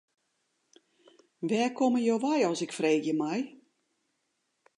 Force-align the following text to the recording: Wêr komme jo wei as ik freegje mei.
Wêr 1.47 1.69
komme 1.79 1.99
jo 2.07 2.15
wei 2.23 2.41
as 2.49 2.59
ik 2.65 2.75
freegje 2.77 3.13
mei. 3.21 3.41